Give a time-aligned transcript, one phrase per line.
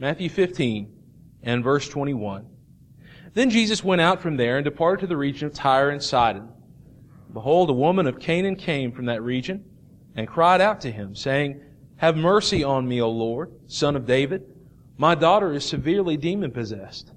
[0.00, 0.94] Matthew 15
[1.42, 2.46] and verse 21.
[3.34, 6.48] Then Jesus went out from there and departed to the region of Tyre and Sidon.
[7.32, 9.64] Behold, a woman of Canaan came from that region
[10.14, 11.60] and cried out to him, saying,
[11.96, 14.44] Have mercy on me, O Lord, son of David.
[14.96, 17.12] My daughter is severely demon possessed.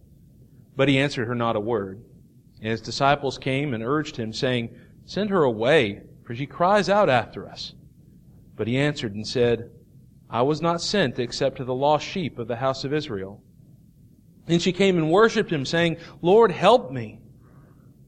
[0.76, 2.04] But he answered her not a word.
[2.62, 4.76] And his disciples came and urged him, saying,
[5.06, 7.74] Send her away, for she cries out after us.
[8.56, 9.72] But he answered and said,
[10.32, 13.44] I was not sent except to the lost sheep of the house of Israel.
[14.48, 17.20] And she came and worshipped him, saying, Lord, help me.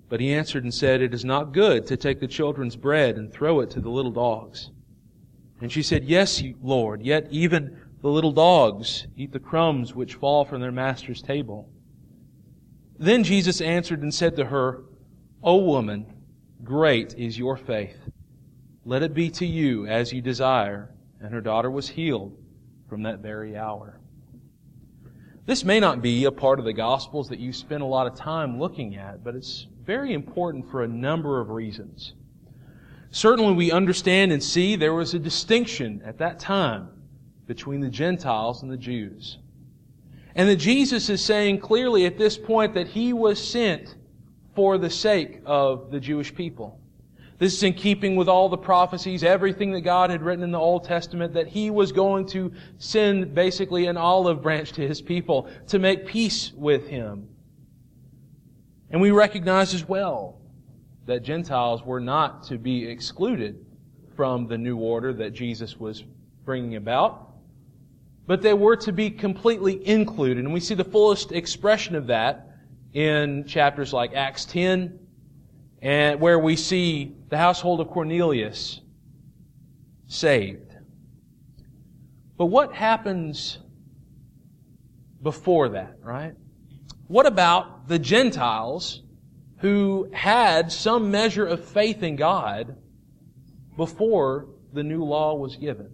[0.08, 3.32] But he answered and said, It is not good to take the children's bread and
[3.32, 4.72] throw it to the little dogs.
[5.60, 10.46] And she said, Yes, Lord, yet even the little dogs eat the crumbs which fall
[10.46, 11.70] from their master's table.
[12.98, 14.84] Then Jesus answered and said to her,
[15.44, 16.06] O woman,
[16.64, 17.98] great is your faith.
[18.86, 20.94] Let it be to you as you desire.
[21.24, 22.38] And her daughter was healed
[22.90, 24.00] from that very hour.
[25.46, 28.16] This may not be a part of the Gospels that you spend a lot of
[28.16, 32.14] time looking at, but it's very important for a number of reasons.
[33.12, 36.90] Certainly we understand and see there was a distinction at that time
[37.46, 39.38] between the Gentiles and the Jews.
[40.36, 43.96] And that Jesus is saying clearly at this point that He was sent
[44.56, 46.80] for the sake of the Jewish people.
[47.44, 50.60] This is in keeping with all the prophecies, everything that God had written in the
[50.60, 55.50] Old Testament, that He was going to send basically an olive branch to His people
[55.68, 57.28] to make peace with Him.
[58.92, 60.40] And we recognize as well
[61.06, 63.66] that Gentiles were not to be excluded
[64.16, 66.06] from the new order that Jesus was
[66.46, 67.28] bringing about,
[68.26, 70.46] but they were to be completely included.
[70.46, 72.52] And we see the fullest expression of that
[72.94, 74.98] in chapters like Acts 10,
[75.82, 78.80] and where we see the household of Cornelius
[80.06, 80.72] saved.
[82.38, 83.58] But what happens
[85.20, 86.36] before that, right?
[87.08, 89.02] What about the Gentiles
[89.62, 92.78] who had some measure of faith in God
[93.78, 95.90] before the new law was given?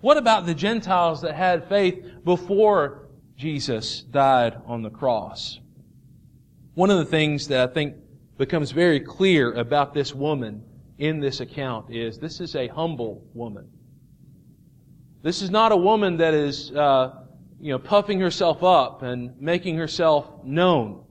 [0.00, 5.60] What about the Gentiles that had faith before Jesus died on the cross?
[6.74, 7.94] One of the things that I think
[8.40, 10.64] becomes very clear about this woman
[10.96, 13.68] in this account is this is a humble woman.
[15.22, 17.26] This is not a woman that is uh,
[17.60, 21.04] you know, puffing herself up and making herself known.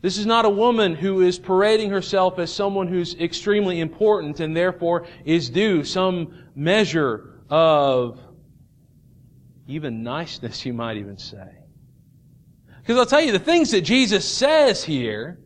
[0.00, 4.56] This is not a woman who is parading herself as someone who's extremely important and
[4.56, 8.20] therefore is due some measure of
[9.66, 11.50] even niceness, you might even say.
[12.78, 15.40] Because I'll tell you, the things that Jesus says here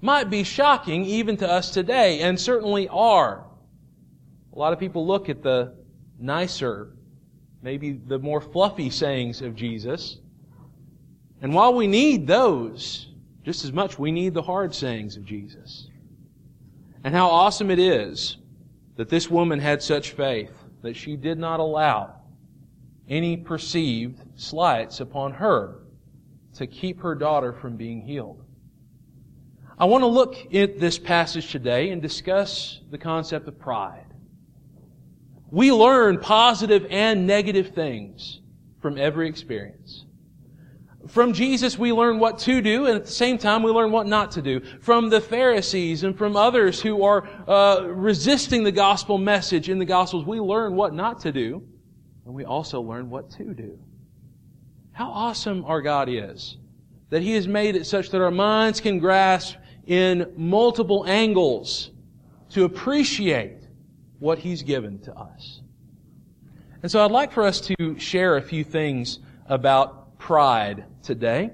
[0.00, 3.44] might be shocking even to us today, and certainly are.
[4.52, 5.74] A lot of people look at the
[6.18, 6.96] nicer
[7.66, 10.18] maybe the more fluffy sayings of Jesus.
[11.42, 13.08] And while we need those,
[13.44, 15.88] just as much we need the hard sayings of Jesus.
[17.02, 18.36] And how awesome it is
[18.94, 20.52] that this woman had such faith
[20.82, 22.14] that she did not allow
[23.08, 25.80] any perceived slights upon her
[26.54, 28.44] to keep her daughter from being healed.
[29.78, 34.06] I want to look at this passage today and discuss the concept of pride.
[35.50, 38.40] We learn positive and negative things
[38.80, 40.06] from every experience.
[41.08, 44.06] From Jesus, we learn what to do, and at the same time, we learn what
[44.06, 44.60] not to do.
[44.80, 49.84] From the Pharisees and from others who are uh, resisting the gospel message in the
[49.84, 51.62] Gospels, we learn what not to do,
[52.24, 53.78] and we also learn what to do.
[54.92, 56.56] How awesome our God is.
[57.10, 61.90] That He has made it such that our minds can grasp in multiple angles
[62.50, 63.58] to appreciate
[64.18, 65.60] what He's given to us.
[66.82, 71.50] And so I'd like for us to share a few things about pride today.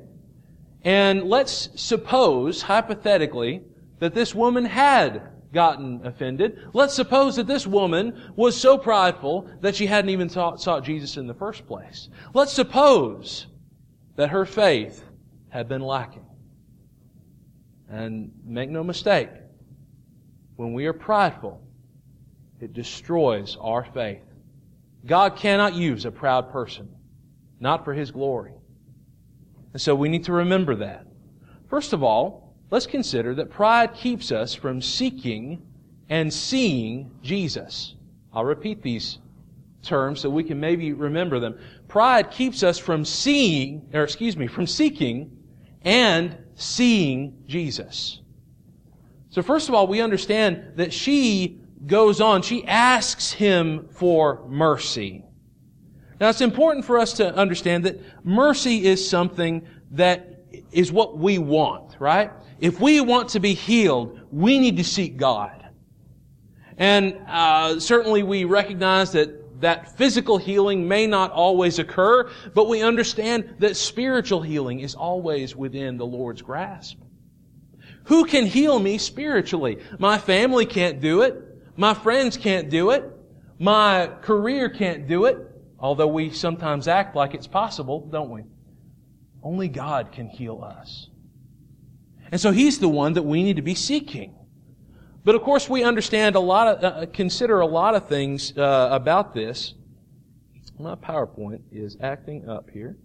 [0.82, 3.62] And let's suppose, hypothetically,
[4.00, 5.22] that this woman had
[5.52, 6.58] gotten offended.
[6.72, 11.16] Let's suppose that this woman was so prideful that she hadn't even sought, sought Jesus
[11.16, 12.08] in the first place.
[12.34, 13.46] Let's suppose
[14.16, 15.04] that her faith
[15.50, 16.21] had been lacking.
[17.92, 19.28] And make no mistake,
[20.56, 21.60] when we are prideful,
[22.58, 24.22] it destroys our faith.
[25.04, 26.88] God cannot use a proud person,
[27.60, 28.54] not for His glory.
[29.74, 31.06] And so we need to remember that.
[31.68, 35.60] First of all, let's consider that pride keeps us from seeking
[36.08, 37.94] and seeing Jesus.
[38.32, 39.18] I'll repeat these
[39.82, 41.58] terms so we can maybe remember them.
[41.88, 45.36] Pride keeps us from seeing, or excuse me, from seeking
[45.84, 48.20] and seeing Jesus.
[49.30, 52.42] So first of all, we understand that she goes on.
[52.42, 55.24] She asks him for mercy.
[56.20, 61.38] Now it's important for us to understand that mercy is something that is what we
[61.38, 62.30] want, right?
[62.60, 65.66] If we want to be healed, we need to seek God.
[66.76, 72.82] And uh, certainly we recognize that that physical healing may not always occur, but we
[72.82, 76.98] understand that spiritual healing is always within the Lord's grasp.
[78.04, 79.78] Who can heal me spiritually?
[79.98, 81.40] My family can't do it.
[81.76, 83.04] My friends can't do it.
[83.58, 85.38] My career can't do it.
[85.78, 88.42] Although we sometimes act like it's possible, don't we?
[89.42, 91.08] Only God can heal us.
[92.32, 94.34] And so He's the one that we need to be seeking.
[95.24, 98.88] But of course, we understand a lot of, uh, consider a lot of things uh,
[98.90, 99.74] about this.
[100.78, 102.96] My PowerPoint is acting up here.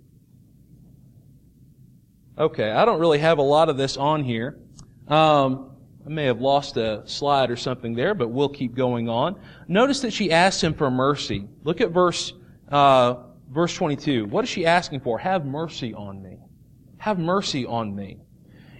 [2.37, 4.59] Okay, I don't really have a lot of this on here.
[5.07, 5.71] Um,
[6.05, 9.39] I may have lost a slide or something there, but we'll keep going on.
[9.67, 11.47] Notice that she asks him for mercy.
[11.63, 12.33] Look at verse
[12.69, 13.15] uh,
[13.49, 14.25] verse 22.
[14.25, 15.17] What is she asking for?
[15.19, 16.37] Have mercy on me.
[16.97, 18.17] Have mercy on me.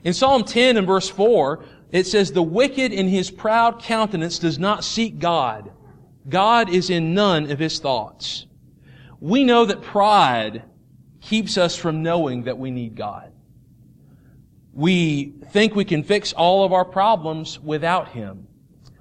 [0.04, 4.60] In Psalm 10 and verse 4, it says, The wicked in his proud countenance does
[4.60, 5.72] not seek God.
[6.28, 8.46] God is in none of his thoughts.
[9.20, 10.64] We know that pride
[11.22, 13.32] keeps us from knowing that we need God.
[14.74, 18.48] We think we can fix all of our problems without Him.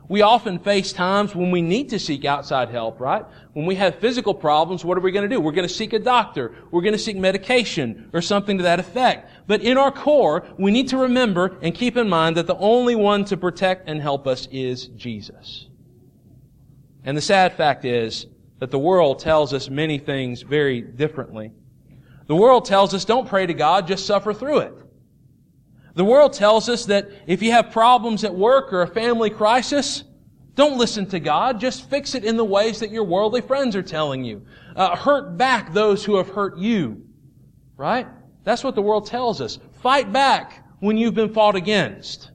[0.09, 3.25] We often face times when we need to seek outside help, right?
[3.55, 5.41] When we have physical problems, what are we going to do?
[5.41, 6.55] We're going to seek a doctor.
[6.71, 9.31] We're going to seek medication or something to that effect.
[9.49, 12.95] But in our core, we need to remember and keep in mind that the only
[12.95, 15.67] one to protect and help us is Jesus.
[17.03, 18.27] And the sad fact is
[18.61, 21.51] that the world tells us many things very differently.
[22.27, 24.75] The world tells us don't pray to God, just suffer through it.
[25.97, 30.05] The world tells us that if you have problems at work or a family crisis,
[30.55, 31.59] don't listen to God.
[31.59, 34.45] Just fix it in the ways that your worldly friends are telling you.
[34.77, 37.03] Uh, hurt back those who have hurt you.
[37.79, 38.07] Right?
[38.45, 39.59] That's what the world tells us.
[39.83, 42.31] Fight back when you've been fought against.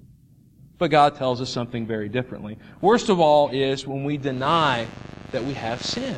[0.79, 2.57] But God tells us something very differently.
[2.81, 4.87] Worst of all is when we deny
[5.31, 6.17] that we have sin.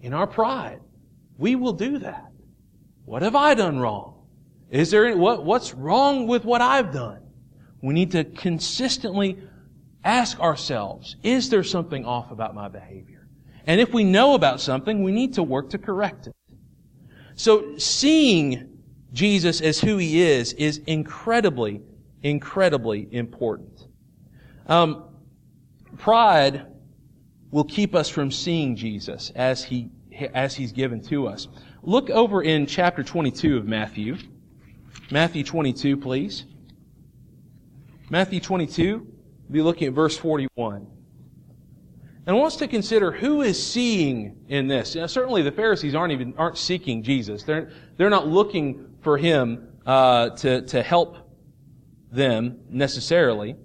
[0.00, 0.80] In our pride.
[1.36, 2.30] We will do that.
[3.04, 4.23] What have I done wrong?
[4.74, 7.20] Is there, what, what's wrong with what I've done?
[7.80, 9.38] We need to consistently
[10.02, 13.28] ask ourselves, is there something off about my behavior?
[13.68, 16.34] And if we know about something, we need to work to correct it.
[17.36, 18.80] So seeing
[19.12, 21.80] Jesus as who he is is incredibly,
[22.24, 23.86] incredibly important.
[24.66, 25.04] Um,
[25.98, 26.66] pride
[27.52, 29.90] will keep us from seeing Jesus as he
[30.32, 31.46] as he's given to us.
[31.82, 34.16] Look over in chapter 22 of Matthew.
[35.10, 36.44] Matthew 22, please.
[38.08, 39.06] Matthew 22,
[39.50, 40.86] be looking at verse 41.
[42.26, 44.94] And wants to consider who is seeing in this.
[44.94, 47.42] Know, certainly the Pharisees aren't even, aren't seeking Jesus.
[47.42, 51.18] They're, they're not looking for Him, uh, to, to help
[52.10, 53.56] them necessarily.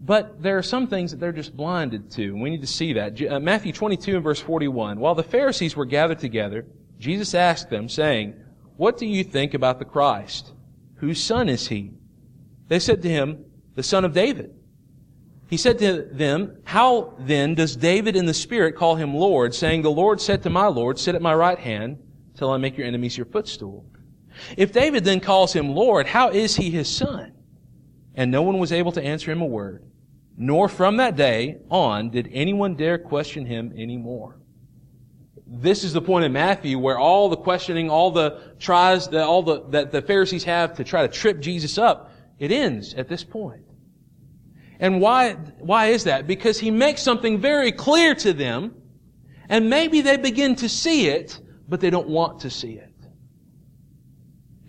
[0.00, 2.32] But there are some things that they're just blinded to.
[2.32, 3.20] We need to see that.
[3.22, 4.98] Uh, Matthew 22 and verse 41.
[4.98, 6.66] While the Pharisees were gathered together,
[6.98, 8.34] Jesus asked them, saying,
[8.80, 10.52] what do you think about the Christ?
[10.94, 11.92] Whose son is he?
[12.68, 13.44] They said to him,
[13.74, 14.54] The son of David.
[15.50, 19.82] He said to them, How then does David in the Spirit call him Lord, saying,
[19.82, 21.98] The Lord said to my Lord, Sit at my right hand
[22.38, 23.84] till I make your enemies your footstool?
[24.56, 27.34] If David then calls him Lord, how is he his son?
[28.14, 29.84] And no one was able to answer him a word.
[30.38, 34.39] Nor from that day on did anyone dare question him any more
[35.52, 39.42] this is the point in Matthew where all the questioning, all the tries, that all
[39.42, 43.24] the, that the Pharisees have to try to trip Jesus up, it ends at this
[43.24, 43.64] point.
[44.78, 46.28] And why, why is that?
[46.28, 48.74] Because he makes something very clear to them,
[49.48, 51.38] and maybe they begin to see it,
[51.68, 52.94] but they don't want to see it.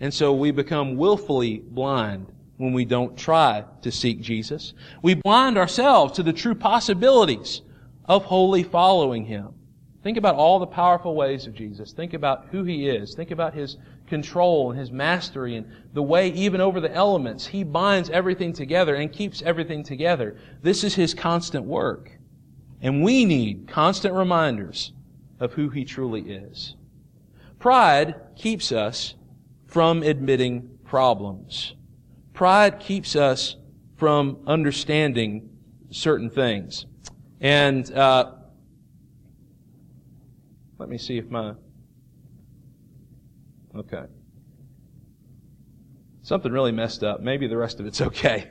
[0.00, 4.74] And so we become willfully blind when we don't try to seek Jesus.
[5.00, 7.62] We blind ourselves to the true possibilities
[8.04, 9.54] of wholly following Him.
[10.02, 11.92] Think about all the powerful ways of Jesus.
[11.92, 13.14] Think about who He is.
[13.14, 13.76] Think about His
[14.08, 18.96] control and His mastery and the way even over the elements He binds everything together
[18.96, 20.36] and keeps everything together.
[20.60, 22.18] This is His constant work.
[22.80, 24.92] And we need constant reminders
[25.38, 26.74] of who He truly is.
[27.60, 29.14] Pride keeps us
[29.66, 31.74] from admitting problems.
[32.34, 33.56] Pride keeps us
[33.96, 35.48] from understanding
[35.90, 36.86] certain things.
[37.40, 38.32] And uh,
[40.82, 41.54] let me see if my.
[43.76, 44.02] Okay.
[46.22, 47.20] Something really messed up.
[47.20, 48.50] Maybe the rest of it's okay.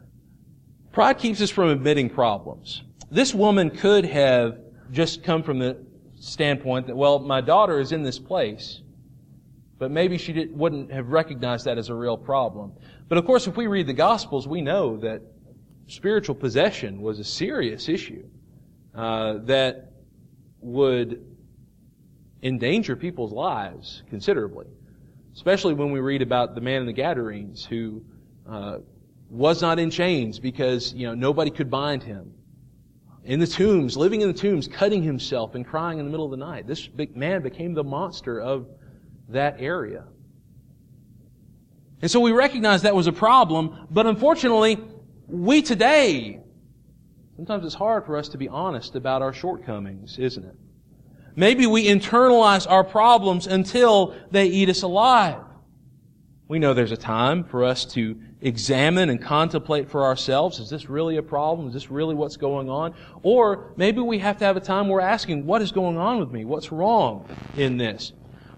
[0.92, 2.82] Pride keeps us from admitting problems.
[3.10, 4.58] This woman could have
[4.90, 5.78] just come from the
[6.16, 8.82] standpoint that, well, my daughter is in this place,
[9.78, 12.74] but maybe she did, wouldn't have recognized that as a real problem.
[13.08, 15.22] But of course, if we read the Gospels, we know that
[15.86, 18.26] spiritual possession was a serious issue
[18.94, 19.90] uh, that
[20.60, 21.29] would
[22.42, 24.66] endanger people's lives considerably.
[25.34, 28.02] Especially when we read about the man in the Gadarenes who
[28.48, 28.78] uh,
[29.28, 32.34] was not in chains because you know nobody could bind him.
[33.24, 36.30] In the tombs, living in the tombs, cutting himself and crying in the middle of
[36.30, 36.66] the night.
[36.66, 38.66] This big man became the monster of
[39.28, 40.04] that area.
[42.02, 44.78] And so we recognize that was a problem, but unfortunately,
[45.28, 46.40] we today,
[47.36, 50.56] sometimes it's hard for us to be honest about our shortcomings, isn't it?
[51.36, 55.42] Maybe we internalize our problems until they eat us alive.
[56.48, 60.58] We know there's a time for us to examine and contemplate for ourselves.
[60.58, 61.68] Is this really a problem?
[61.68, 62.94] Is this really what's going on?
[63.22, 66.18] Or maybe we have to have a time where we're asking, what is going on
[66.18, 66.44] with me?
[66.44, 68.12] What's wrong in this?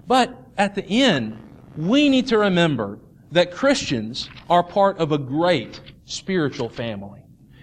[0.07, 1.37] But at the end,
[1.77, 2.99] we need to remember
[3.33, 7.21] that Christians are part of a great spiritual family.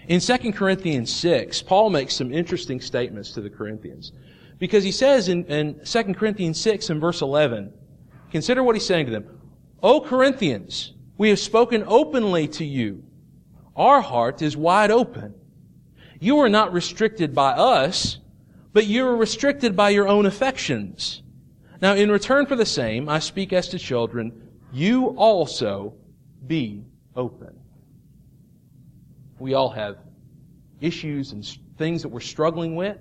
[0.08, 4.12] In 2 Corinthians 6, Paul makes some interesting statements to the Corinthians.
[4.60, 7.74] Because he says in, in 2 Corinthians 6 and verse 11,
[8.32, 9.40] consider what he's saying to them.
[9.82, 13.04] O Corinthians, we have spoken openly to you.
[13.76, 15.34] Our heart is wide open.
[16.20, 18.20] You are not restricted by us,
[18.74, 21.24] but you are restricted by your own affections.
[21.82, 25.94] Now, in return for the same, I speak as to children, you also
[26.46, 26.84] be
[27.16, 27.58] open.
[29.40, 29.98] We all have
[30.82, 31.46] issues and
[31.78, 32.98] things that we're struggling with.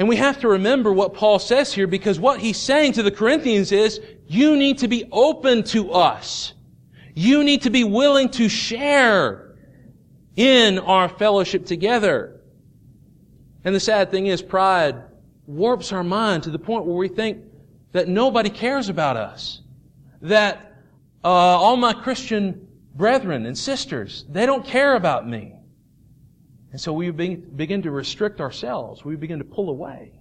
[0.00, 3.10] And we have to remember what Paul says here because what he's saying to the
[3.10, 6.54] Corinthians is, you need to be open to us.
[7.14, 9.56] You need to be willing to share
[10.36, 12.40] in our fellowship together.
[13.62, 14.96] And the sad thing is, pride
[15.46, 17.44] warps our mind to the point where we think
[17.92, 19.60] that nobody cares about us.
[20.22, 20.76] That
[21.22, 25.56] uh, all my Christian brethren and sisters, they don't care about me.
[26.72, 29.04] And so we begin to restrict ourselves.
[29.04, 30.12] We begin to pull away.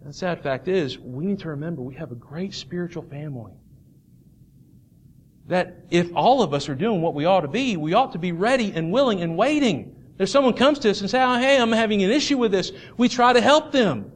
[0.00, 3.52] And the sad fact is, we need to remember we have a great spiritual family.
[5.46, 8.18] That if all of us are doing what we ought to be, we ought to
[8.18, 9.94] be ready and willing and waiting.
[10.18, 12.72] If someone comes to us and says, oh, hey, I'm having an issue with this,
[12.96, 14.12] we try to help them.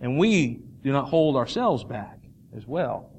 [0.00, 2.18] And we do not hold ourselves back
[2.56, 3.10] as well.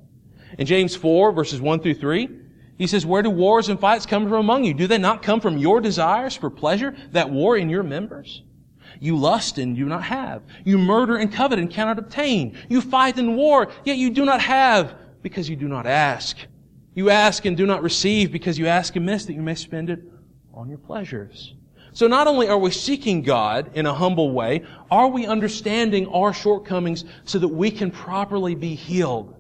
[0.57, 2.29] In James 4, verses 1 through 3,
[2.77, 4.73] he says, Where do wars and fights come from among you?
[4.73, 8.43] Do they not come from your desires for pleasure that war in your members?
[8.99, 10.43] You lust and do not have.
[10.63, 12.57] You murder and covet and cannot obtain.
[12.69, 16.37] You fight and war, yet you do not have because you do not ask.
[16.93, 19.99] You ask and do not receive because you ask amiss that you may spend it
[20.53, 21.53] on your pleasures.
[21.93, 26.33] So not only are we seeking God in a humble way, are we understanding our
[26.33, 29.35] shortcomings so that we can properly be healed?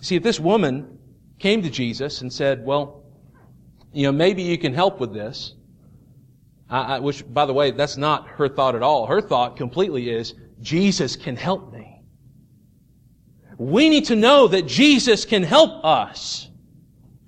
[0.00, 0.95] See, if this woman
[1.38, 3.02] came to Jesus and said, well,
[3.92, 5.54] you know, maybe you can help with this,
[6.68, 9.06] I, I, which, by the way, that's not her thought at all.
[9.06, 12.02] Her thought completely is, Jesus can help me.
[13.58, 16.50] We need to know that Jesus can help us.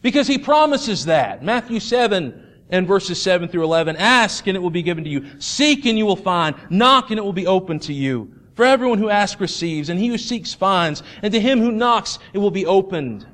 [0.02, 1.42] Because He promises that.
[1.42, 3.96] Matthew 7 and verses 7 through 11.
[3.96, 5.26] Ask and it will be given to you.
[5.38, 6.54] Seek and you will find.
[6.70, 8.34] Knock and it will be open to you.
[8.54, 12.18] For everyone who asks receives, and he who seeks finds, and to him who knocks
[12.32, 13.24] it will be opened.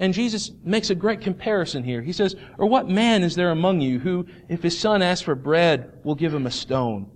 [0.00, 2.00] And Jesus makes a great comparison here.
[2.00, 5.34] He says, Or what man is there among you who, if his son asks for
[5.34, 7.10] bread, will give him a stone?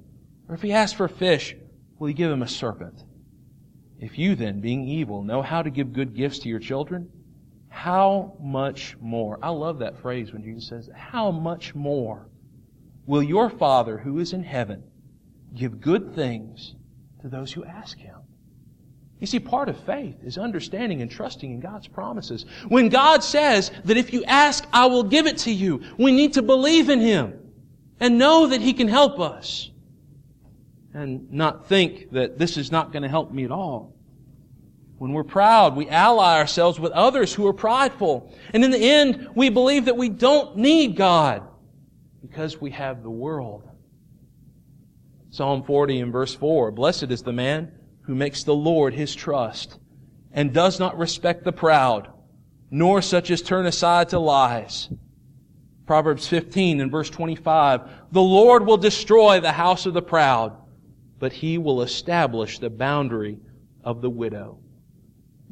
[0.49, 1.57] Or if he asks for fish,
[1.99, 3.03] will he give him a serpent?
[3.99, 7.09] If you then, being evil, know how to give good gifts to your children,
[7.71, 9.39] how much more?
[9.43, 12.29] I love that phrase when Jesus says, How much more
[13.07, 14.83] will your Father who is in heaven
[15.55, 16.75] give good things
[17.23, 18.19] to those who ask him?
[19.21, 22.45] You see, part of faith is understanding and trusting in God's promises.
[22.69, 26.35] When God says that if you ask, I will give it to you, we need
[26.35, 27.39] to believe in Him
[28.01, 29.71] and know that He can help us
[30.93, 33.95] and not think that this is not going to help me at all.
[34.99, 38.33] When we're proud, we ally ourselves with others who are prideful.
[38.53, 41.43] And in the end, we believe that we don't need God
[42.21, 43.69] because we have the world.
[45.31, 47.73] Psalm 40 and verse 4, Blessed is the man
[48.07, 49.79] who makes the Lord his trust
[50.33, 52.11] and does not respect the proud,
[52.71, 54.89] nor such as turn aside to lies.
[55.87, 60.57] Proverbs 15 and verse 25, the Lord will destroy the house of the proud,
[61.19, 63.39] but he will establish the boundary
[63.83, 64.59] of the widow.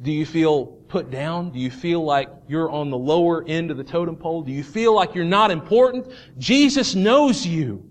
[0.01, 1.51] Do you feel put down?
[1.51, 4.41] Do you feel like you're on the lower end of the totem pole?
[4.41, 6.11] Do you feel like you're not important?
[6.37, 7.89] Jesus knows you.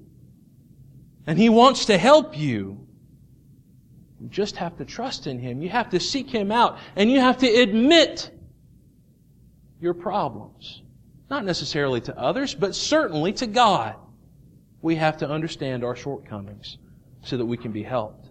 [1.26, 2.81] And He wants to help you.
[4.22, 5.60] You just have to trust in Him.
[5.60, 6.78] You have to seek Him out.
[6.94, 8.30] And you have to admit
[9.80, 10.82] your problems.
[11.28, 13.96] Not necessarily to others, but certainly to God.
[14.80, 16.78] We have to understand our shortcomings
[17.22, 18.28] so that we can be helped.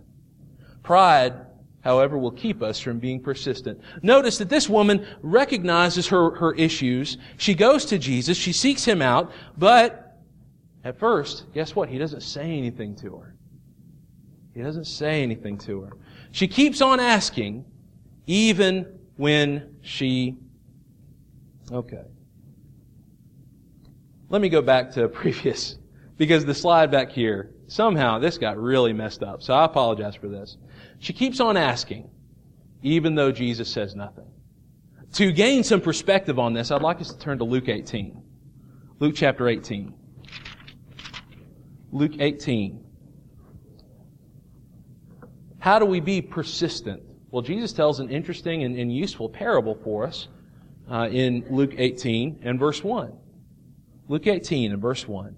[0.82, 1.34] Pride,
[1.82, 3.82] however, will keep us from being persistent.
[4.02, 7.18] Notice that this woman recognizes her, her issues.
[7.36, 8.38] She goes to Jesus.
[8.38, 9.32] She seeks him out.
[9.58, 10.18] But
[10.86, 11.90] at first, guess what?
[11.90, 13.36] He doesn't say anything to her.
[14.53, 15.91] He doesn't say anything to her.
[16.31, 17.65] She keeps on asking,
[18.27, 20.38] even when she.
[21.72, 22.03] Okay.
[24.29, 25.77] Let me go back to previous,
[26.17, 29.41] because the slide back here, somehow this got really messed up.
[29.41, 30.58] So I apologize for this.
[31.00, 32.10] She keeps on asking,
[32.81, 34.27] even though Jesus says nothing.
[35.13, 38.22] To gain some perspective on this, I'd like us to turn to Luke 18.
[39.00, 39.93] Luke chapter 18.
[41.91, 42.81] Luke 18.
[45.62, 47.03] How do we be persistent?
[47.30, 50.27] Well, Jesus tells an interesting and, and useful parable for us
[50.89, 53.13] uh, in Luke 18 and verse 1.
[54.08, 55.36] Luke 18 and verse 1.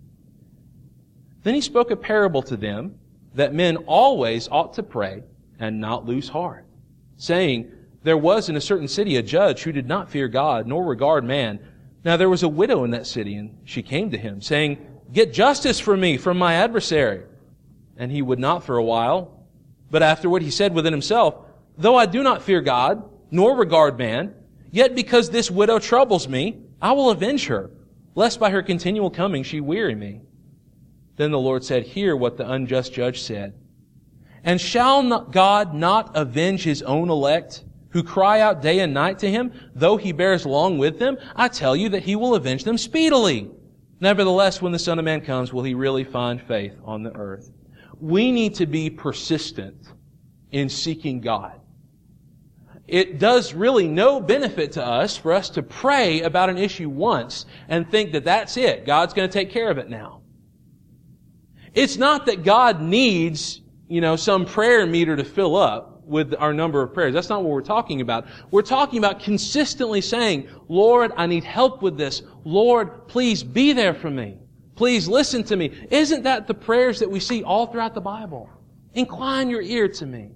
[1.43, 2.97] Then he spoke a parable to them
[3.35, 5.23] that men always ought to pray
[5.59, 6.65] and not lose heart,
[7.17, 7.69] saying,
[8.03, 11.25] There was in a certain city a judge who did not fear God nor regard
[11.25, 11.59] man.
[12.05, 14.77] Now there was a widow in that city, and she came to him, saying,
[15.11, 17.23] Get justice for me from my adversary.
[17.97, 19.32] And he would not for a while.
[19.93, 21.35] But afterward he said within himself,
[21.77, 24.33] Though I do not fear God, nor regard man,
[24.71, 27.69] yet because this widow troubles me, I will avenge her,
[28.15, 30.21] lest by her continual coming she weary me.
[31.17, 33.53] Then the Lord said, Hear what the unjust judge said.
[34.43, 39.19] And shall not God not avenge his own elect, who cry out day and night
[39.19, 41.19] to him, though he bears long with them?
[41.35, 43.51] I tell you that he will avenge them speedily.
[43.99, 47.51] Nevertheless, when the Son of Man comes, will he really find faith on the earth?
[48.03, 49.87] We need to be persistent
[50.51, 51.61] in seeking God.
[52.85, 57.45] It does really no benefit to us for us to pray about an issue once
[57.69, 58.85] and think that that's it.
[58.85, 60.19] God's going to take care of it now.
[61.73, 66.53] It's not that God needs, you know, some prayer meter to fill up with our
[66.53, 67.13] number of prayers.
[67.13, 68.27] That's not what we're talking about.
[68.51, 72.21] We're talking about consistently saying, Lord, I need help with this.
[72.43, 74.42] Lord, please be there for me.
[74.75, 75.71] Please listen to me.
[75.91, 78.49] Isn't that the prayers that we see all throughout the Bible?
[78.93, 80.31] Incline your ear to me.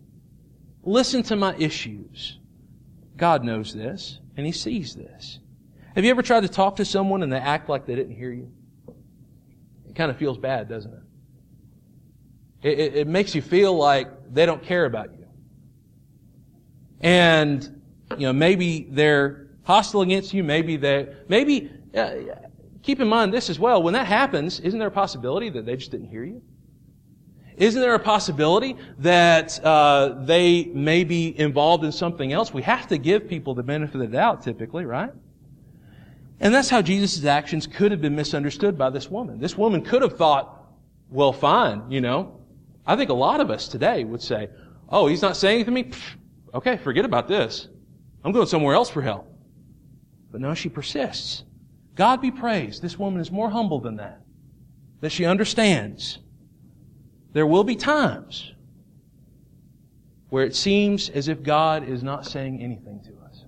[0.83, 2.39] Listen to my issues.
[3.15, 5.39] God knows this, and He sees this.
[5.95, 8.31] Have you ever tried to talk to someone and they act like they didn't hear
[8.31, 8.51] you?
[9.89, 10.99] It kind of feels bad, doesn't it?
[12.61, 15.25] It, it, it makes you feel like they don't care about you.
[17.01, 22.11] And, you know, maybe they're hostile against you, maybe they, maybe, uh,
[22.87, 23.83] Keep in mind this as well.
[23.83, 26.41] When that happens, isn't there a possibility that they just didn't hear you?
[27.57, 32.53] Isn't there a possibility that uh, they may be involved in something else?
[32.53, 35.11] We have to give people the benefit of the doubt, typically, right?
[36.39, 39.37] And that's how Jesus' actions could have been misunderstood by this woman.
[39.37, 40.57] This woman could have thought,
[41.09, 42.39] well, fine, you know.
[42.85, 44.47] I think a lot of us today would say,
[44.87, 45.89] oh, he's not saying anything to me?
[45.91, 46.15] Pfft,
[46.53, 47.67] okay, forget about this.
[48.23, 49.29] I'm going somewhere else for help.
[50.31, 51.43] But no, she persists.
[51.97, 52.81] God be praised.
[52.81, 54.21] This woman is more humble than that.
[55.01, 56.19] That she understands.
[57.33, 58.53] There will be times
[60.29, 63.45] where it seems as if God is not saying anything to us.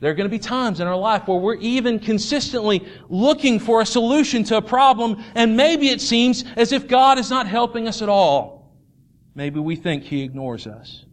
[0.00, 3.80] There are going to be times in our life where we're even consistently looking for
[3.80, 7.86] a solution to a problem, and maybe it seems as if God is not helping
[7.86, 8.74] us at all.
[9.34, 11.04] Maybe we think He ignores us.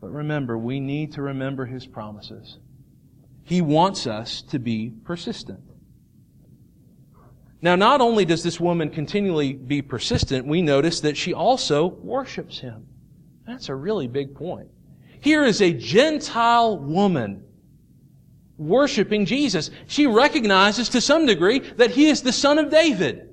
[0.00, 2.58] But remember, we need to remember His promises.
[3.48, 5.60] He wants us to be persistent.
[7.62, 12.58] Now, not only does this woman continually be persistent, we notice that she also worships
[12.58, 12.86] him.
[13.46, 14.68] That's a really big point.
[15.20, 17.42] Here is a Gentile woman
[18.58, 19.70] worshiping Jesus.
[19.86, 23.30] She recognizes to some degree that he is the son of David.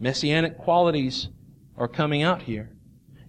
[0.00, 1.28] Messianic qualities
[1.76, 2.72] are coming out here.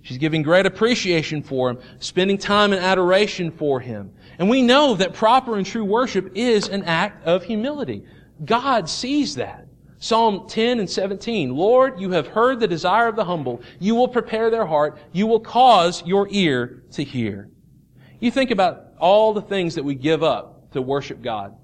[0.01, 4.13] She's giving great appreciation for him, spending time in adoration for him.
[4.39, 8.03] And we know that proper and true worship is an act of humility.
[8.43, 9.67] God sees that.
[9.99, 11.55] Psalm 10 and 17.
[11.55, 13.61] Lord, you have heard the desire of the humble.
[13.79, 14.97] You will prepare their heart.
[15.11, 17.51] You will cause your ear to hear.
[18.19, 21.55] You think about all the things that we give up to worship God.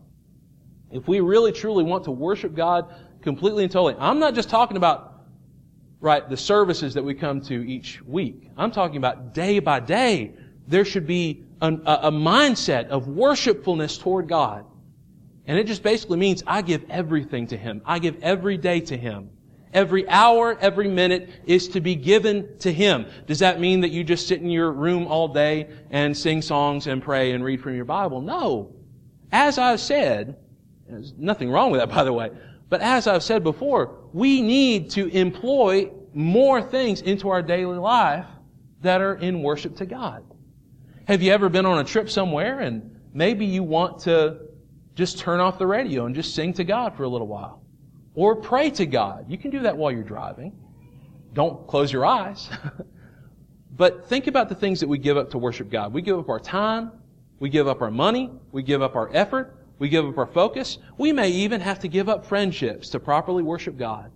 [0.91, 4.77] If we really truly want to worship God completely and totally, I'm not just talking
[4.77, 5.17] about
[5.99, 8.49] right, the services that we come to each week.
[8.55, 10.33] I'm talking about day by day.
[10.67, 14.65] There should be an, a, a mindset of worshipfulness toward God.
[15.45, 17.81] And it just basically means I give everything to Him.
[17.85, 19.29] I give every day to Him.
[19.73, 23.05] Every hour, every minute is to be given to Him.
[23.27, 26.87] Does that mean that you just sit in your room all day and sing songs
[26.87, 28.21] and pray and read from your Bible?
[28.21, 28.73] No.
[29.31, 30.37] As I've said,
[30.89, 32.31] there's nothing wrong with that, by the way,
[32.69, 38.25] but as I've said before, we need to employ more things into our daily life
[38.81, 40.23] that are in worship to God.
[41.07, 44.39] Have you ever been on a trip somewhere and maybe you want to
[44.93, 47.63] just turn off the radio and just sing to God for a little while?
[48.13, 49.23] Or pray to God.
[49.29, 50.51] You can do that while you're driving.
[51.31, 52.49] Don't close your eyes.
[53.77, 55.93] but think about the things that we give up to worship God.
[55.93, 56.91] We give up our time.
[57.39, 58.29] We give up our money.
[58.51, 59.55] We give up our effort.
[59.79, 60.77] We give up our focus.
[60.97, 64.11] We may even have to give up friendships to properly worship God.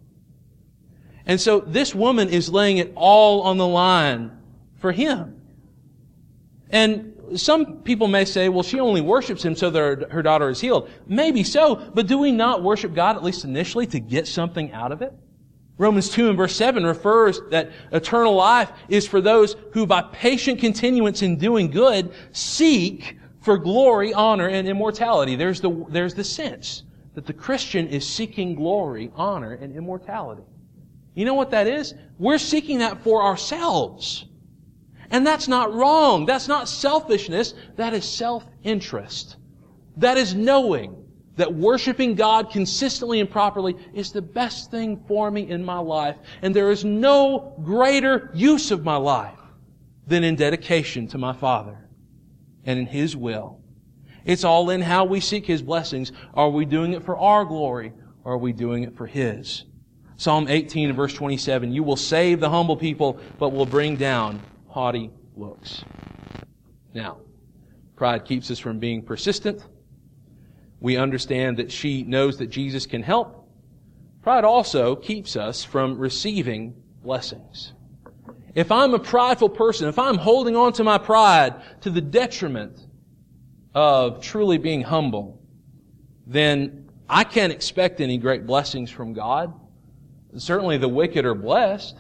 [1.26, 4.38] And so this woman is laying it all on the line
[4.76, 5.41] for him.
[6.72, 10.60] And some people may say, well, she only worships him so that her daughter is
[10.60, 10.90] healed.
[11.08, 14.92] Maybe so, but do we not worship God at least initially to get something out
[14.92, 15.14] of it?
[15.78, 20.60] Romans 2 and verse 7 refers that eternal life is for those who by patient
[20.60, 25.36] continuance in doing good seek for glory, honor, and immortality.
[25.36, 26.84] There's the, there's the sense
[27.16, 30.44] that the Christian is seeking glory, honor, and immortality.
[31.16, 31.94] You know what that is?
[32.20, 34.26] We're seeking that for ourselves.
[35.12, 36.26] And that's not wrong.
[36.26, 37.54] That's not selfishness.
[37.76, 39.36] That is self-interest.
[39.98, 40.96] That is knowing
[41.36, 46.16] that worshiping God consistently and properly is the best thing for me in my life.
[46.42, 49.38] And there is no greater use of my life
[50.08, 51.78] than in dedication to my Father
[52.66, 53.60] and in His will.
[54.24, 56.12] It's all in how we seek His blessings.
[56.34, 57.92] Are we doing it for our glory
[58.24, 59.66] or are we doing it for His?
[60.16, 64.40] Psalm 18 verse 27, you will save the humble people, but will bring down
[64.72, 65.84] haughty looks.
[66.94, 67.18] Now,
[67.96, 69.66] pride keeps us from being persistent.
[70.80, 73.48] We understand that she knows that Jesus can help.
[74.22, 77.74] Pride also keeps us from receiving blessings.
[78.56, 82.78] If I'm a prideful person, if I'm holding on to my pride to the detriment
[83.74, 85.42] of truly being humble,
[86.26, 89.54] then I can't expect any great blessings from God.
[90.38, 91.98] Certainly the wicked are blessed.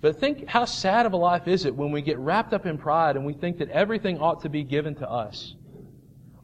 [0.00, 2.78] But think how sad of a life is it when we get wrapped up in
[2.78, 5.54] pride and we think that everything ought to be given to us.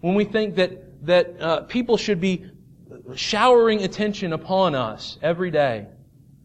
[0.00, 2.46] When we think that, that uh, people should be
[3.14, 5.86] showering attention upon us every day.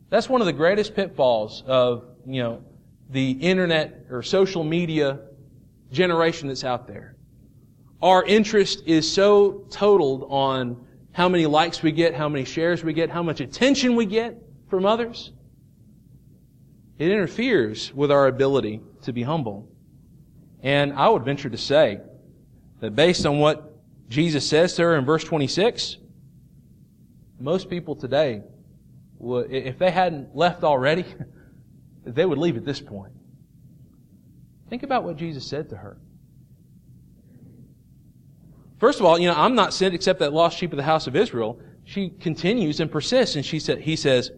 [0.09, 2.63] That's one of the greatest pitfalls of, you know,
[3.09, 5.19] the internet or social media
[5.91, 7.15] generation that's out there.
[8.01, 12.93] Our interest is so totaled on how many likes we get, how many shares we
[12.93, 14.37] get, how much attention we get
[14.69, 15.31] from others.
[16.97, 19.69] It interferes with our ability to be humble.
[20.61, 21.99] And I would venture to say
[22.79, 23.75] that based on what
[24.09, 25.97] Jesus says to her in verse 26,
[27.39, 28.41] most people today,
[29.19, 31.05] if they hadn't left already,
[32.03, 33.13] they would leave at this point.
[34.69, 35.97] Think about what Jesus said to her.
[38.79, 41.07] First of all, you know, I'm not sent except that lost sheep of the house
[41.07, 41.59] of Israel.
[41.83, 44.31] She continues and persists, and she said, he says,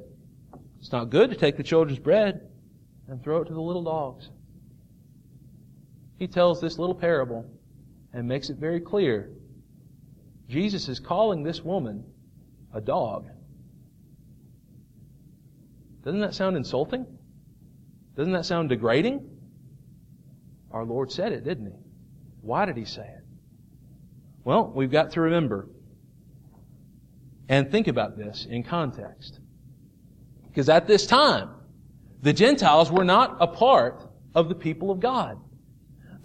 [0.89, 2.49] it's not good to take the children's bread
[3.07, 4.27] and throw it to the little dogs.
[6.17, 7.45] He tells this little parable
[8.11, 9.29] and makes it very clear.
[10.47, 12.05] Jesus is calling this woman
[12.73, 13.27] a dog.
[16.03, 17.05] Doesn't that sound insulting?
[18.15, 19.29] Doesn't that sound degrading?
[20.71, 21.77] Our Lord said it, didn't he?
[22.41, 23.23] Why did he say it?
[24.43, 25.69] Well, we've got to remember
[27.47, 29.39] and think about this in context.
[30.59, 31.51] Because at this time,
[32.21, 35.39] the Gentiles were not a part of the people of God.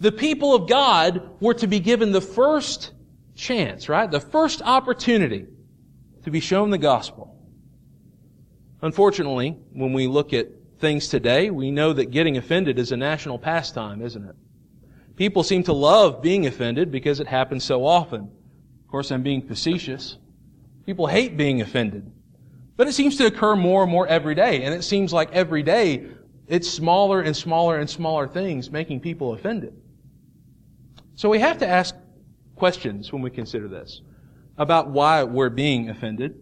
[0.01, 2.91] The people of God were to be given the first
[3.35, 4.11] chance, right?
[4.11, 5.45] The first opportunity
[6.25, 7.33] to be shown the gospel.
[8.81, 13.39] Unfortunately, when we look at things today, we know that getting offended is a national
[13.39, 14.35] pastime, isn't it?
[15.15, 18.23] People seem to love being offended because it happens so often.
[18.83, 20.17] Of course, I'm being facetious.
[20.85, 22.11] People hate being offended.
[22.77, 24.63] But it seems to occur more and more every day.
[24.63, 26.07] And it seems like every day
[26.47, 29.73] it's smaller and smaller and smaller things making people offended.
[31.15, 31.95] So we have to ask
[32.55, 34.01] questions when we consider this
[34.57, 36.41] about why we're being offended.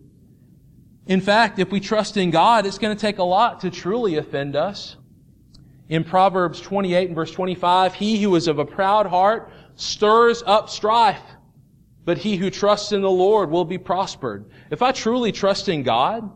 [1.06, 4.18] In fact, if we trust in God, it's going to take a lot to truly
[4.18, 4.96] offend us.
[5.90, 10.70] In Proverbs 28 and verse 25, he who is of a proud heart stirs up
[10.70, 11.22] strife,
[12.06, 14.46] but he who trusts in the Lord will be prospered.
[14.70, 16.30] If I truly trust in God,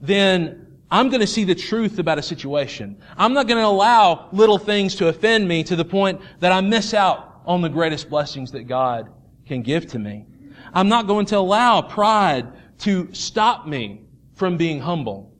[0.00, 3.00] then I'm going to see the truth about a situation.
[3.16, 6.60] I'm not going to allow little things to offend me to the point that I
[6.60, 9.10] miss out on the greatest blessings that God
[9.46, 10.26] can give to me.
[10.72, 12.46] I'm not going to allow pride
[12.80, 14.02] to stop me
[14.34, 15.32] from being humble.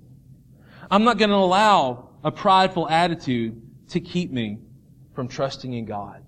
[0.91, 3.61] I'm not going to allow a prideful attitude
[3.91, 4.59] to keep me
[5.15, 6.25] from trusting in God.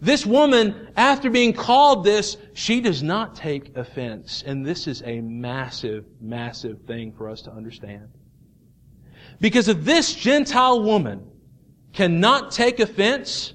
[0.00, 4.42] This woman, after being called this, she does not take offense.
[4.46, 8.08] And this is a massive, massive thing for us to understand.
[9.40, 11.30] Because if this Gentile woman
[11.92, 13.54] cannot take offense,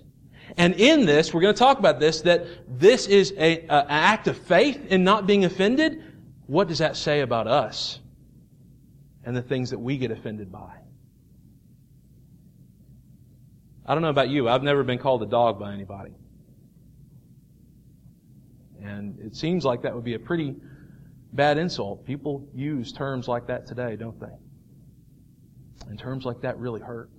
[0.58, 2.46] and in this, we're going to talk about this, that
[2.80, 6.04] this is a, an act of faith in not being offended,
[6.48, 8.00] what does that say about us
[9.24, 10.81] and the things that we get offended by?
[13.86, 14.48] I don't know about you.
[14.48, 16.12] I've never been called a dog by anybody.
[18.84, 20.56] And it seems like that would be a pretty
[21.34, 22.06] bad insult.
[22.06, 25.88] People use terms like that today, don't they?
[25.88, 27.10] And terms like that really hurt.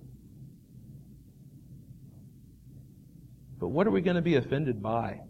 [3.59, 5.21] But what are we going to be offended by?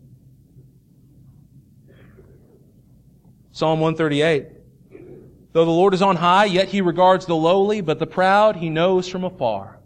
[3.51, 4.47] Psalm 138.
[5.51, 8.69] Though the Lord is on high, yet he regards the lowly, but the proud he
[8.69, 9.79] knows from afar.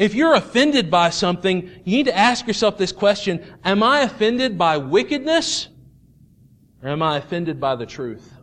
[0.00, 4.56] If you're offended by something, you need to ask yourself this question, am I offended
[4.56, 5.68] by wickedness?
[6.82, 8.34] Or am I offended by the truth?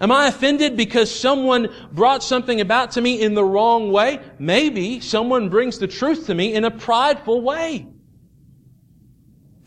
[0.00, 4.18] Am I offended because someone brought something about to me in the wrong way?
[4.40, 7.86] Maybe someone brings the truth to me in a prideful way.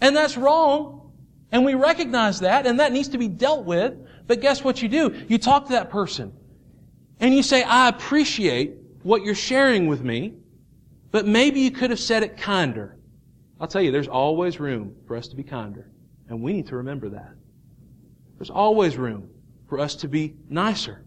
[0.01, 1.13] And that's wrong.
[1.53, 3.93] And we recognize that, and that needs to be dealt with.
[4.27, 5.23] But guess what you do?
[5.29, 6.33] You talk to that person.
[7.21, 10.33] And you say, I appreciate what you're sharing with me,
[11.11, 12.97] but maybe you could have said it kinder.
[13.59, 15.89] I'll tell you, there's always room for us to be kinder.
[16.29, 17.33] And we need to remember that.
[18.37, 19.29] There's always room
[19.67, 21.03] for us to be nicer.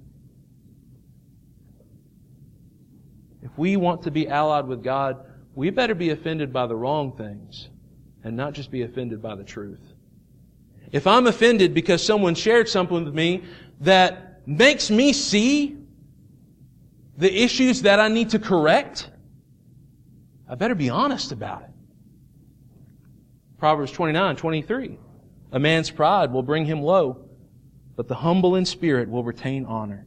[3.42, 5.24] If we want to be allied with God,
[5.54, 7.68] we better be offended by the wrong things
[8.24, 9.80] and not just be offended by the truth.
[10.92, 13.42] If I'm offended because someone shared something with me
[13.80, 15.76] that makes me see
[17.22, 19.08] the issues that I need to correct,
[20.48, 21.70] I better be honest about it.
[23.58, 24.98] Proverbs 29, 23.
[25.52, 27.28] A man's pride will bring him low,
[27.94, 30.04] but the humble in spirit will retain honor.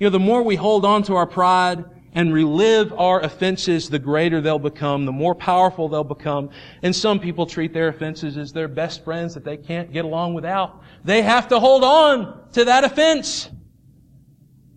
[0.00, 1.84] You know, the more we hold on to our pride
[2.14, 6.50] and relive our offenses, the greater they'll become, the more powerful they'll become.
[6.82, 10.34] And some people treat their offenses as their best friends that they can't get along
[10.34, 10.82] without.
[11.04, 13.50] They have to hold on to that offense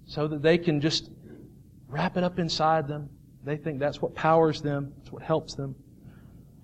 [0.05, 1.09] so that they can just
[1.93, 3.07] wrap it up inside them.
[3.43, 4.93] They think that's what powers them.
[4.97, 5.75] That's what helps them.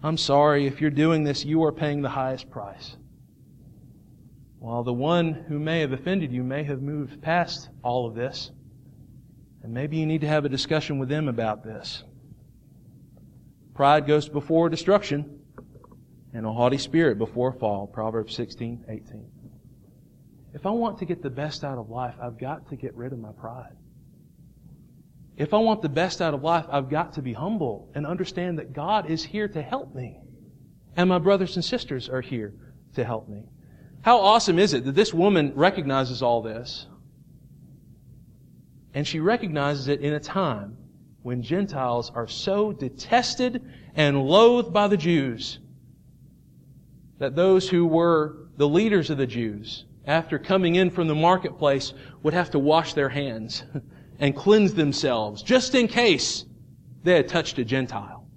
[0.01, 2.95] I'm sorry, if you're doing this, you are paying the highest price.
[4.57, 8.51] While the one who may have offended you may have moved past all of this,
[9.61, 12.03] and maybe you need to have a discussion with them about this.
[13.75, 15.39] Pride goes before destruction,
[16.33, 17.85] and a haughty spirit before fall.
[17.87, 19.25] Proverbs 16, 18.
[20.53, 23.13] If I want to get the best out of life, I've got to get rid
[23.13, 23.75] of my pride.
[25.39, 28.59] If I want the best out of life, I've got to be humble and understand
[28.59, 30.19] that God is here to help me.
[30.97, 32.53] And my brothers and sisters are here
[32.95, 33.45] to help me.
[34.01, 36.87] How awesome is it that this woman recognizes all this?
[38.93, 40.75] And she recognizes it in a time
[41.21, 43.63] when Gentiles are so detested
[43.95, 45.59] and loathed by the Jews
[47.19, 51.93] that those who were the leaders of the Jews, after coming in from the marketplace,
[52.23, 53.63] would have to wash their hands
[54.19, 56.45] and cleanse themselves just in case
[57.03, 58.27] they had touched a Gentile.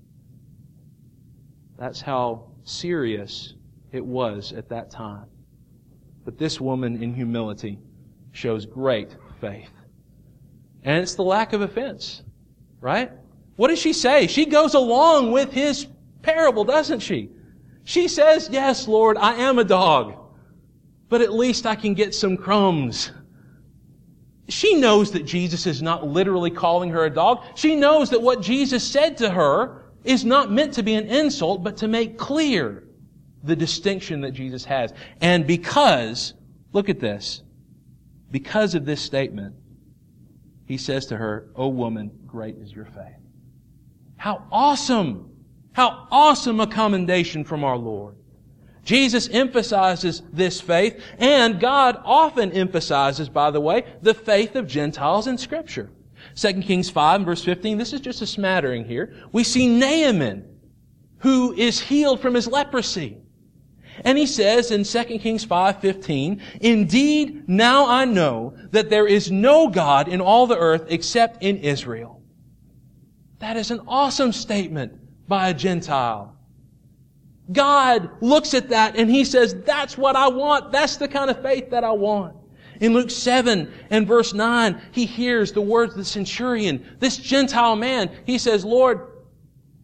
[1.76, 3.54] That's how serious
[3.90, 5.26] it was at that time.
[6.24, 7.78] But this woman in humility
[8.30, 9.72] shows great faith.
[10.84, 12.22] And it's the lack of offense,
[12.80, 13.10] right?
[13.56, 14.28] What does she say?
[14.28, 15.86] She goes along with his
[16.22, 17.30] parable, doesn't she?
[17.84, 20.14] She says, yes, Lord, I am a dog,
[21.08, 23.10] but at least I can get some crumbs
[24.48, 27.44] she knows that Jesus is not literally calling her a dog.
[27.54, 31.62] She knows that what Jesus said to her is not meant to be an insult,
[31.62, 32.84] but to make clear
[33.44, 34.92] the distinction that Jesus has.
[35.20, 36.34] And because,
[36.72, 37.42] look at this,
[38.30, 39.54] because of this statement,
[40.66, 43.20] he says to her, O woman, great is your faith.
[44.16, 45.28] How awesome!
[45.72, 48.16] How awesome a commendation from our Lord.
[48.84, 55.26] Jesus emphasizes this faith, and God often emphasizes, by the way, the faith of Gentiles
[55.26, 55.90] in Scripture.
[56.34, 59.14] 2 Kings 5 verse 15, this is just a smattering here.
[59.32, 60.44] We see Naaman,
[61.18, 63.18] who is healed from his leprosy.
[64.04, 69.68] And he says in 2 Kings 5:15, "Indeed, now I know that there is no
[69.68, 72.22] God in all the earth except in Israel."
[73.38, 74.94] That is an awesome statement
[75.28, 76.36] by a Gentile.
[77.50, 80.72] God looks at that and He says, that's what I want.
[80.72, 82.36] That's the kind of faith that I want.
[82.80, 86.96] In Luke 7 and verse 9, he hears the words of the centurion.
[86.98, 89.06] This Gentile man, he says, Lord,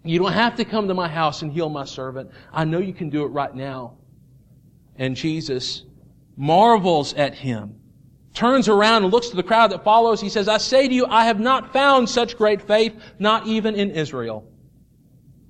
[0.03, 2.31] you don't have to come to my house and heal my servant.
[2.53, 3.99] I know you can do it right now.
[4.97, 5.85] And Jesus
[6.37, 7.79] marvels at him,
[8.35, 10.21] turns around and looks to the crowd that follows.
[10.21, 13.77] He says, I say to you, I have not found such great faith, not even
[13.77, 14.45] in Israel.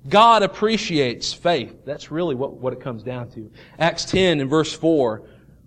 [0.07, 1.85] God appreciates faith.
[1.85, 3.51] That's really what, what it comes down to.
[3.77, 5.23] Acts 10 and verse 4.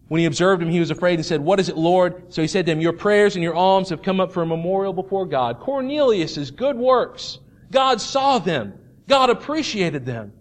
[0.08, 2.32] When he observed him, he was afraid and said, What is it, Lord?
[2.32, 4.46] So he said to him, Your prayers and your alms have come up for a
[4.46, 5.60] memorial before God.
[5.60, 7.38] Cornelius's good works.
[7.70, 8.78] God saw them.
[9.08, 10.32] God appreciated them.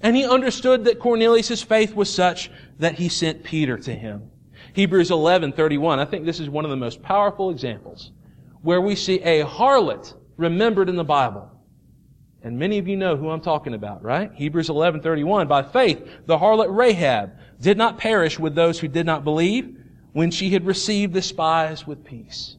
[0.00, 4.30] And he understood that Cornelius' faith was such that he sent Peter to him.
[4.74, 5.98] Hebrews 11:31.
[5.98, 8.12] I think this is one of the most powerful examples
[8.62, 11.50] where we see a harlot remembered in the Bible.
[12.42, 14.32] And many of you know who I'm talking about, right?
[14.32, 15.48] Hebrews 11:31.
[15.48, 19.76] By faith, the harlot Rahab did not perish with those who did not believe
[20.12, 22.56] when she had received the spies with peace.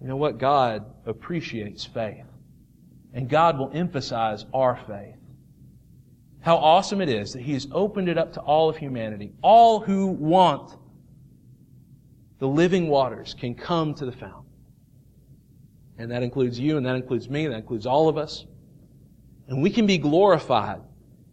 [0.00, 0.38] You know what?
[0.38, 2.24] God appreciates faith.
[3.14, 5.16] And God will emphasize our faith.
[6.40, 9.32] How awesome it is that He has opened it up to all of humanity.
[9.42, 10.76] All who want
[12.38, 14.44] the living waters can come to the fountain.
[15.98, 18.46] And that includes you, and that includes me, and that includes all of us.
[19.48, 20.82] And we can be glorified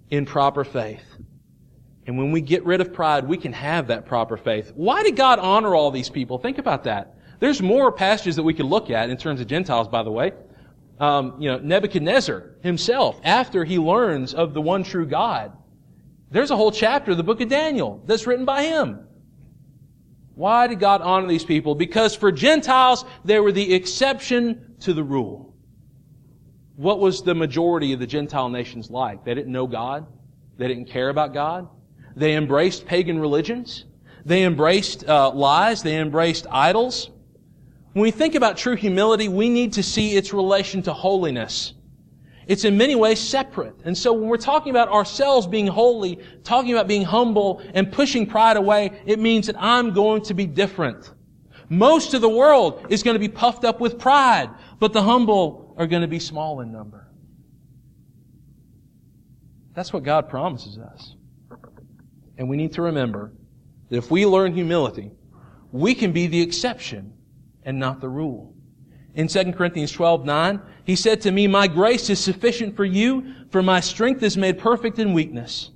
[0.10, 1.04] in proper faith.
[2.08, 4.71] And when we get rid of pride, we can have that proper faith.
[4.75, 6.38] Why did God honor all these people?
[6.38, 7.17] Think about that.
[7.39, 10.32] There's more passages that we could look at in terms of Gentiles, by the way.
[10.99, 15.51] Um, you know, Nebuchadnezzar himself, after he learns of the one true God,
[16.32, 19.08] there's a whole chapter of the book of Daniel that's written by him.
[20.36, 21.75] Why did God honor these people?
[21.75, 25.54] Because for Gentiles, they were the exception to the rule.
[26.75, 29.23] What was the majority of the Gentile nations like?
[29.23, 30.05] They didn't know God.
[30.57, 31.69] They didn't care about God.
[32.15, 33.85] They embraced pagan religions.
[34.25, 35.83] They embraced uh, lies.
[35.83, 37.11] They embraced idols.
[37.93, 41.73] When we think about true humility, we need to see its relation to holiness.
[42.47, 43.75] It's in many ways separate.
[43.85, 48.27] And so when we're talking about ourselves being holy, talking about being humble and pushing
[48.27, 51.11] pride away, it means that I'm going to be different.
[51.69, 55.64] Most of the world is going to be puffed up with pride, but the humble
[55.77, 57.07] are going to be small in number.
[59.73, 61.15] That's what God promises us.
[62.38, 63.33] And we need to remember
[63.89, 65.11] that if we learn humility,
[65.71, 67.13] we can be the exception
[67.63, 68.53] and not the rule.
[69.15, 73.33] In 2 Corinthians 12, 9, he said to me, My grace is sufficient for you,
[73.49, 75.71] for my strength is made perfect in weakness.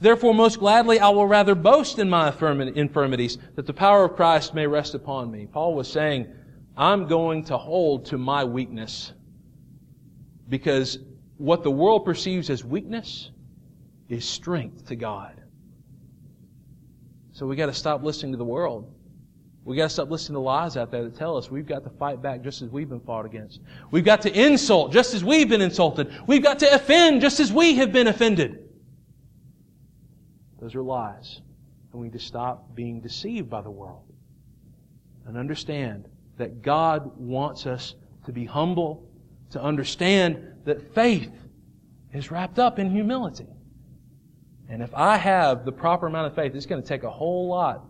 [0.00, 4.52] Therefore, most gladly, I will rather boast in my infirmities, that the power of Christ
[4.52, 5.46] may rest upon me.
[5.46, 6.26] Paul was saying,
[6.76, 9.12] I'm going to hold to my weakness
[10.52, 10.98] because
[11.38, 13.30] what the world perceives as weakness
[14.10, 15.40] is strength to God.
[17.32, 18.92] So we got to stop listening to the world.
[19.64, 21.90] We got to stop listening to lies out there that tell us we've got to
[21.90, 23.60] fight back just as we've been fought against.
[23.90, 26.12] We've got to insult just as we've been insulted.
[26.26, 28.68] We've got to offend just as we have been offended.
[30.60, 31.40] Those are lies.
[31.92, 34.04] And we need to stop being deceived by the world
[35.26, 37.94] and understand that God wants us
[38.26, 39.08] to be humble
[39.52, 41.30] to understand that faith
[42.12, 43.46] is wrapped up in humility.
[44.68, 47.48] And if I have the proper amount of faith, it's going to take a whole
[47.48, 47.84] lot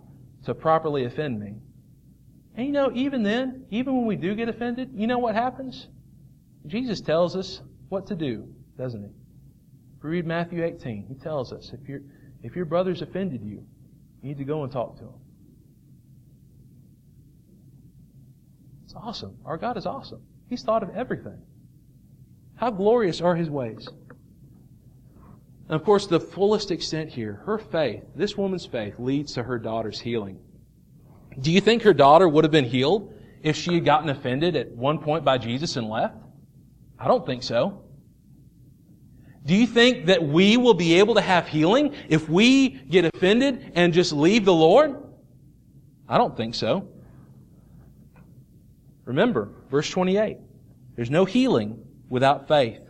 [0.44, 1.55] to properly offend me.
[2.57, 5.87] And you know, even then, even when we do get offended, you know what happens?
[6.66, 9.11] Jesus tells us what to do, doesn't he?
[9.96, 12.01] If we read Matthew 18, he tells us if, your
[12.42, 13.64] if your brother's offended you,
[14.22, 15.20] you need to go and talk to him.
[18.85, 19.37] It's awesome.
[19.44, 20.22] Our God is awesome.
[20.48, 21.40] He's thought of everything.
[22.62, 23.88] How glorious are his ways.
[25.66, 29.59] And of course, the fullest extent here, her faith, this woman's faith, leads to her
[29.59, 30.38] daughter's healing.
[31.40, 34.70] Do you think her daughter would have been healed if she had gotten offended at
[34.70, 36.14] one point by Jesus and left?
[37.01, 37.83] I don't think so.
[39.44, 43.72] Do you think that we will be able to have healing if we get offended
[43.75, 45.03] and just leave the Lord?
[46.09, 46.87] I don't think so.
[49.05, 50.37] Remember, verse 28.
[50.95, 52.83] There's no healing without faith.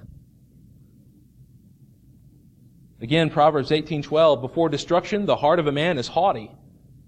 [3.00, 6.50] Again, Proverbs 18:12, before destruction the heart of a man is haughty,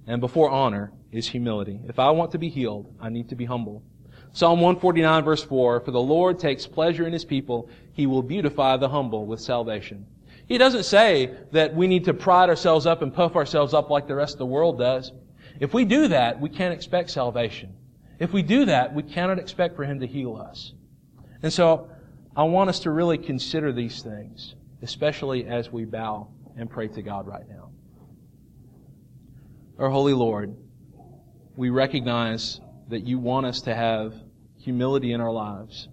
[0.07, 1.81] and before honor is humility.
[1.89, 3.83] If I want to be healed, I need to be humble.
[4.33, 8.77] Psalm 149 verse 4, for the Lord takes pleasure in his people, he will beautify
[8.77, 10.07] the humble with salvation.
[10.47, 14.07] He doesn't say that we need to pride ourselves up and puff ourselves up like
[14.07, 15.11] the rest of the world does.
[15.59, 17.75] If we do that, we can't expect salvation.
[18.21, 20.75] If we do that, we cannot expect for him to heal us.
[21.43, 21.89] And so
[22.37, 27.01] I want us to really consider these things, especially as we bow and pray to
[27.01, 27.71] God right now.
[29.79, 30.57] Our Holy Lord,
[31.55, 34.15] we recognize that you want us to have
[34.59, 35.89] humility in our lives.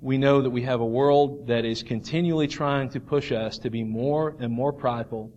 [0.00, 3.70] We know that we have a world that is continually trying to push us to
[3.70, 5.30] be more and more prideful,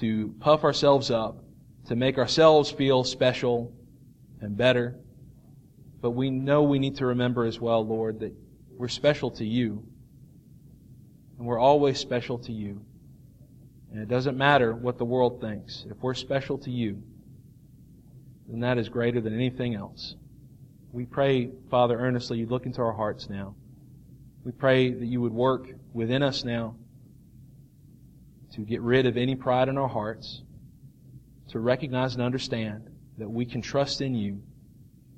[0.00, 1.42] to puff ourselves up,
[1.86, 3.72] to make ourselves feel special
[4.42, 4.96] and better.
[6.02, 8.34] But we know we need to remember as well, Lord, that
[8.76, 9.84] we're special to you.
[11.38, 12.80] And we're always special to you.
[13.92, 15.84] And it doesn't matter what the world thinks.
[15.88, 17.02] If we're special to you,
[18.48, 20.16] then that is greater than anything else.
[20.92, 23.54] We pray, Father, earnestly, you look into our hearts now.
[24.44, 26.76] We pray that you would work within us now
[28.52, 30.42] to get rid of any pride in our hearts,
[31.48, 34.40] to recognize and understand that we can trust in you,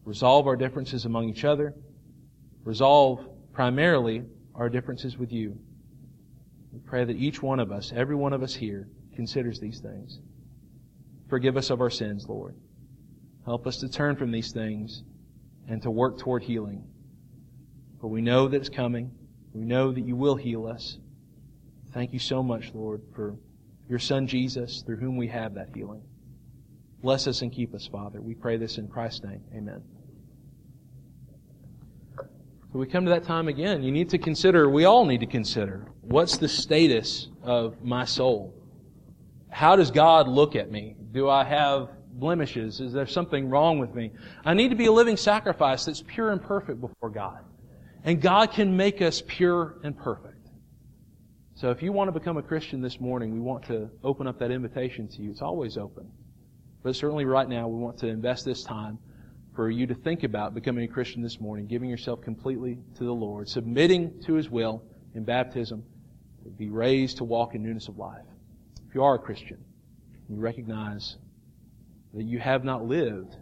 [0.04, 1.74] resolve our differences among each other,
[2.64, 3.26] resolve
[3.56, 4.22] primarily
[4.54, 5.58] our differences with you.
[6.74, 10.20] We pray that each one of us, every one of us here, considers these things.
[11.30, 12.54] Forgive us of our sins, Lord.
[13.46, 15.04] Help us to turn from these things
[15.70, 16.84] and to work toward healing.
[17.98, 19.10] For we know that it's coming.
[19.54, 20.98] We know that you will heal us.
[21.94, 23.36] Thank you so much, Lord, for
[23.88, 26.02] your Son Jesus, through whom we have that healing.
[27.00, 28.20] Bless us and keep us, Father.
[28.20, 29.40] We pray this in Christ's name.
[29.54, 29.82] Amen.
[32.76, 33.82] We come to that time again.
[33.82, 38.54] You need to consider, we all need to consider, what's the status of my soul?
[39.50, 40.94] How does God look at me?
[41.12, 42.80] Do I have blemishes?
[42.80, 44.10] Is there something wrong with me?
[44.44, 47.38] I need to be a living sacrifice that's pure and perfect before God.
[48.04, 50.48] And God can make us pure and perfect.
[51.54, 54.38] So if you want to become a Christian this morning, we want to open up
[54.40, 55.30] that invitation to you.
[55.30, 56.10] It's always open.
[56.82, 58.98] But certainly right now, we want to invest this time
[59.56, 63.12] for you to think about becoming a Christian this morning, giving yourself completely to the
[63.12, 64.82] Lord, submitting to His will
[65.14, 65.82] in baptism,
[66.44, 68.26] to be raised to walk in newness of life.
[68.86, 69.58] If you are a Christian,
[70.28, 71.16] you recognize
[72.12, 73.34] that you have not lived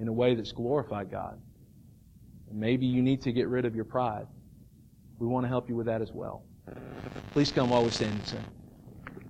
[0.00, 1.38] in a way that's glorified God.
[2.50, 4.26] Maybe you need to get rid of your pride.
[5.18, 6.42] We want to help you with that as well.
[7.32, 8.44] Please come while we stand and sing.